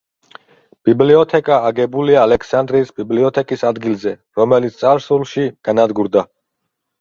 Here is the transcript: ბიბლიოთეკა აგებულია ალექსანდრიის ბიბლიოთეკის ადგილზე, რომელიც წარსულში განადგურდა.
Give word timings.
ბიბლიოთეკა 0.87 1.59
აგებულია 1.67 2.23
ალექსანდრიის 2.27 2.89
ბიბლიოთეკის 3.01 3.67
ადგილზე, 3.73 4.15
რომელიც 4.41 4.81
წარსულში 4.81 5.47
განადგურდა. 5.71 6.27